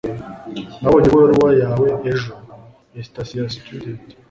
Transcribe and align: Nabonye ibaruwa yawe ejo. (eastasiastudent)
Nabonye 0.81 1.07
ibaruwa 1.09 1.49
yawe 1.61 1.87
ejo. 2.11 2.33
(eastasiastudent) 3.01 4.03